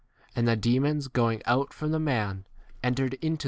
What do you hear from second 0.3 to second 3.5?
And the demons, going out from the man, entered b T.